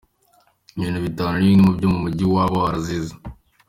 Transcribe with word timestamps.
Ibi 0.73 0.79
bintu 0.83 0.99
bitanu 1.05 1.35
ni 1.37 1.47
bimwe 1.49 1.63
mubyo 1.65 1.85
uyu 1.87 2.01
mujyi 2.03 2.25
waba 2.33 2.55
warazize. 2.63 3.13